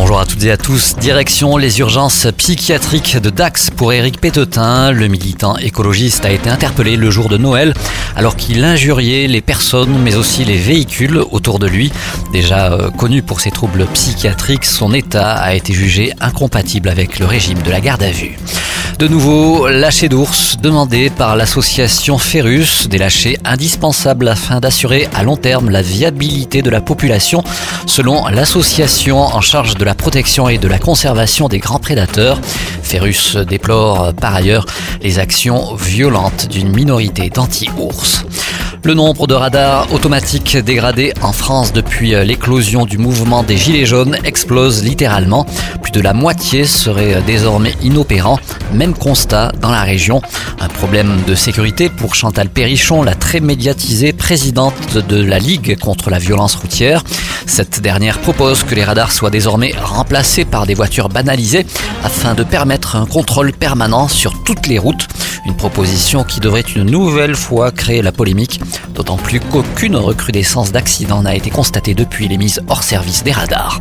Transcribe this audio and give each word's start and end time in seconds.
Bonjour 0.00 0.20
à 0.20 0.26
toutes 0.26 0.44
et 0.44 0.52
à 0.52 0.56
tous. 0.56 0.94
Direction 0.94 1.56
les 1.56 1.80
urgences 1.80 2.28
psychiatriques 2.36 3.16
de 3.16 3.30
Dax 3.30 3.70
pour 3.70 3.92
Éric 3.92 4.20
Pétetin. 4.20 4.92
Le 4.92 5.08
militant 5.08 5.56
écologiste 5.56 6.24
a 6.24 6.30
été 6.30 6.48
interpellé 6.48 6.96
le 6.96 7.10
jour 7.10 7.28
de 7.28 7.36
Noël 7.36 7.74
alors 8.14 8.36
qu'il 8.36 8.62
injuriait 8.62 9.26
les 9.26 9.40
personnes 9.40 9.98
mais 9.98 10.14
aussi 10.14 10.44
les 10.44 10.56
véhicules 10.56 11.18
autour 11.32 11.58
de 11.58 11.66
lui. 11.66 11.90
Déjà 12.32 12.72
euh, 12.72 12.90
connu 12.90 13.22
pour 13.22 13.40
ses 13.40 13.50
troubles 13.50 13.86
psychiatriques, 13.86 14.66
son 14.66 14.94
état 14.94 15.32
a 15.32 15.54
été 15.54 15.72
jugé 15.72 16.12
incompatible 16.20 16.90
avec 16.90 17.18
le 17.18 17.26
régime 17.26 17.60
de 17.62 17.70
la 17.72 17.80
garde 17.80 18.04
à 18.04 18.12
vue. 18.12 18.38
De 18.98 19.06
nouveau, 19.06 19.68
lâcher 19.68 20.08
d'ours 20.08 20.56
demandé 20.60 21.08
par 21.08 21.36
l'association 21.36 22.18
Ferrus, 22.18 22.88
des 22.88 22.98
lâchers 22.98 23.38
indispensables 23.44 24.26
afin 24.26 24.58
d'assurer 24.58 25.08
à 25.14 25.22
long 25.22 25.36
terme 25.36 25.70
la 25.70 25.82
viabilité 25.82 26.62
de 26.62 26.70
la 26.70 26.80
population, 26.80 27.44
selon 27.86 28.26
l'association 28.26 29.18
en 29.20 29.40
charge 29.40 29.76
de 29.76 29.84
la 29.84 29.94
protection 29.94 30.48
et 30.48 30.58
de 30.58 30.66
la 30.66 30.80
conservation 30.80 31.46
des 31.46 31.60
grands 31.60 31.78
prédateurs. 31.78 32.40
Ferrus 32.82 33.36
déplore 33.36 34.14
par 34.14 34.34
ailleurs 34.34 34.66
les 35.00 35.20
actions 35.20 35.76
violentes 35.76 36.48
d'une 36.48 36.74
minorité 36.74 37.30
d'anti-ours. 37.30 38.24
Le 38.84 38.94
nombre 38.94 39.26
de 39.26 39.34
radars 39.34 39.92
automatiques 39.92 40.56
dégradés 40.56 41.12
en 41.20 41.32
France 41.32 41.72
depuis 41.72 42.10
l'éclosion 42.24 42.86
du 42.86 42.96
mouvement 42.96 43.42
des 43.42 43.56
Gilets 43.56 43.86
jaunes 43.86 44.16
explose 44.24 44.84
littéralement. 44.84 45.46
Plus 45.82 45.90
de 45.90 46.00
la 46.00 46.14
moitié 46.14 46.64
serait 46.64 47.20
désormais 47.26 47.74
inopérant. 47.82 48.38
Même 48.72 48.94
constat 48.94 49.52
dans 49.60 49.70
la 49.70 49.82
région. 49.82 50.22
Un 50.60 50.68
problème 50.68 51.22
de 51.26 51.34
sécurité 51.34 51.88
pour 51.88 52.14
Chantal 52.14 52.48
Perrichon, 52.48 53.02
la 53.02 53.14
très 53.14 53.40
médiatisée 53.40 54.12
présidente 54.12 54.96
de 54.96 55.22
la 55.22 55.38
Ligue 55.38 55.78
contre 55.78 56.08
la 56.08 56.18
violence 56.18 56.54
routière. 56.54 57.02
Cette 57.46 57.80
dernière 57.80 58.18
propose 58.20 58.62
que 58.62 58.74
les 58.74 58.84
radars 58.84 59.12
soient 59.12 59.30
désormais 59.30 59.74
remplacés 59.82 60.44
par 60.44 60.66
des 60.66 60.74
voitures 60.74 61.08
banalisées 61.08 61.66
afin 62.04 62.34
de 62.34 62.44
permettre 62.44 62.96
un 62.96 63.06
contrôle 63.06 63.52
permanent 63.52 64.06
sur 64.08 64.42
toutes 64.44 64.66
les 64.66 64.78
routes. 64.78 65.08
Une 65.46 65.56
proposition 65.56 66.24
qui 66.24 66.40
devrait 66.40 66.60
une 66.60 66.84
nouvelle 66.84 67.34
fois 67.34 67.70
créer 67.70 68.02
la 68.02 68.12
polémique, 68.12 68.60
d'autant 68.94 69.16
plus 69.16 69.40
qu'aucune 69.40 69.96
recrudescence 69.96 70.72
d'accidents 70.72 71.22
n'a 71.22 71.34
été 71.34 71.50
constatée 71.50 71.94
depuis 71.94 72.28
les 72.28 72.36
mises 72.36 72.62
hors 72.68 72.82
service 72.82 73.24
des 73.24 73.32
radars. 73.32 73.80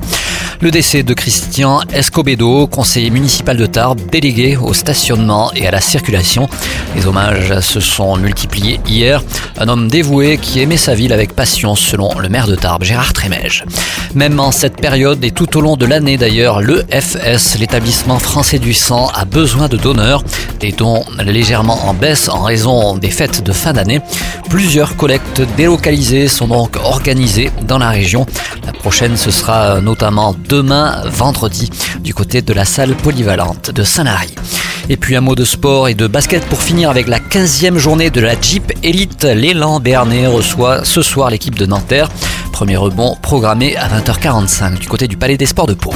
Le 0.59 0.71
décès 0.71 1.03
de 1.03 1.13
Christian 1.13 1.81
Escobedo, 1.93 2.65
conseiller 2.65 3.11
municipal 3.11 3.57
de 3.57 3.67
Tarbes, 3.67 4.01
délégué 4.11 4.57
au 4.57 4.73
stationnement 4.73 5.51
et 5.53 5.67
à 5.67 5.71
la 5.71 5.81
circulation. 5.81 6.49
Les 6.95 7.05
hommages 7.05 7.59
se 7.59 7.79
sont 7.79 8.17
multipliés 8.17 8.79
hier. 8.87 9.21
Un 9.59 9.67
homme 9.67 9.87
dévoué 9.87 10.39
qui 10.39 10.59
aimait 10.59 10.77
sa 10.77 10.95
ville 10.95 11.13
avec 11.13 11.33
passion, 11.33 11.75
selon 11.75 12.17
le 12.17 12.27
maire 12.27 12.47
de 12.47 12.55
Tarbes, 12.55 12.83
Gérard 12.83 13.13
Trémège. 13.13 13.65
Même 14.15 14.39
en 14.39 14.51
cette 14.51 14.77
période 14.77 15.23
et 15.23 15.29
tout 15.29 15.57
au 15.57 15.61
long 15.61 15.77
de 15.77 15.85
l'année 15.85 16.17
d'ailleurs, 16.17 16.61
le 16.61 16.83
FS, 16.89 17.59
l'établissement 17.59 18.17
français 18.17 18.57
du 18.57 18.73
sang, 18.73 19.11
a 19.13 19.25
besoin 19.25 19.67
de 19.67 19.77
donneurs. 19.77 20.23
Des 20.59 20.71
dons 20.71 21.03
légèrement 21.23 21.85
en 21.85 21.93
baisse 21.93 22.29
en 22.29 22.41
raison 22.41 22.97
des 22.97 23.11
fêtes 23.11 23.43
de 23.43 23.51
fin 23.51 23.73
d'année. 23.73 24.01
Plusieurs 24.49 24.95
collectes 24.95 25.43
délocalisées 25.55 26.27
sont 26.27 26.47
donc 26.47 26.77
organisées 26.77 27.51
dans 27.67 27.77
la 27.77 27.89
région. 27.89 28.25
Prochaine, 28.87 29.17
ce 29.17 29.31
sera 29.31 29.81
notamment 29.81 30.33
demain, 30.47 31.01
vendredi, 31.07 31.69
du 31.99 32.13
côté 32.13 32.41
de 32.41 32.53
la 32.53 32.63
salle 32.63 32.95
polyvalente 32.95 33.69
de 33.69 33.83
Saint-Lary. 33.83 34.33
Et 34.87 34.95
puis 34.95 35.17
un 35.17 35.19
mot 35.19 35.35
de 35.35 35.43
sport 35.43 35.89
et 35.89 35.93
de 35.93 36.07
basket 36.07 36.45
pour 36.45 36.61
finir 36.61 36.89
avec 36.89 37.09
la 37.09 37.19
15e 37.19 37.75
journée 37.75 38.11
de 38.11 38.21
la 38.21 38.39
Jeep 38.39 38.71
Elite. 38.83 39.25
L'élan 39.25 39.81
Bernet 39.81 40.27
reçoit 40.27 40.85
ce 40.85 41.01
soir 41.01 41.29
l'équipe 41.29 41.55
de 41.55 41.65
Nanterre. 41.65 42.07
Premier 42.53 42.77
rebond 42.77 43.17
programmé 43.21 43.75
à 43.75 43.89
20h45 43.89 44.79
du 44.79 44.87
côté 44.87 45.09
du 45.09 45.17
Palais 45.17 45.35
des 45.35 45.47
Sports 45.47 45.67
de 45.67 45.73
Pau. 45.73 45.91